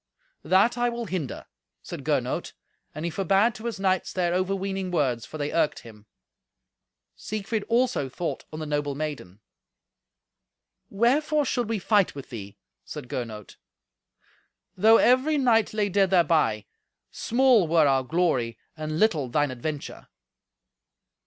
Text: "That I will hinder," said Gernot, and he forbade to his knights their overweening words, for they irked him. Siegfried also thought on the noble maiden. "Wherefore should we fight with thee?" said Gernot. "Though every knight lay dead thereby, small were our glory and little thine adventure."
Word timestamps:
"That 0.41 0.79
I 0.79 0.89
will 0.89 1.05
hinder," 1.05 1.45
said 1.83 2.03
Gernot, 2.03 2.53
and 2.95 3.05
he 3.05 3.11
forbade 3.11 3.53
to 3.53 3.65
his 3.65 3.79
knights 3.79 4.11
their 4.11 4.33
overweening 4.33 4.89
words, 4.89 5.27
for 5.27 5.37
they 5.37 5.53
irked 5.53 5.81
him. 5.81 6.07
Siegfried 7.15 7.63
also 7.65 8.09
thought 8.09 8.43
on 8.51 8.57
the 8.57 8.65
noble 8.65 8.95
maiden. 8.95 9.41
"Wherefore 10.89 11.45
should 11.45 11.69
we 11.69 11.77
fight 11.77 12.15
with 12.15 12.31
thee?" 12.31 12.57
said 12.83 13.09
Gernot. 13.09 13.57
"Though 14.75 14.97
every 14.97 15.37
knight 15.37 15.71
lay 15.71 15.87
dead 15.87 16.09
thereby, 16.09 16.65
small 17.11 17.67
were 17.67 17.85
our 17.85 18.01
glory 18.01 18.57
and 18.75 18.99
little 18.99 19.29
thine 19.29 19.51
adventure." 19.51 20.07